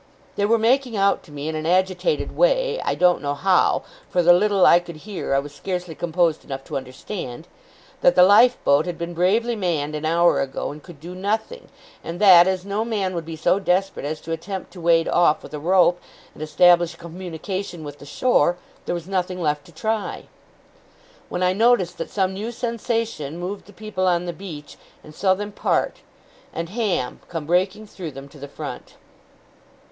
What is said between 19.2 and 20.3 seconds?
left to try;